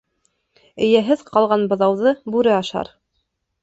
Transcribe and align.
Эйәһеҙ 0.87 1.23
ҡалған 1.29 1.69
быҙауҙы 1.75 2.17
бүре 2.35 2.61
ашар. 2.61 2.95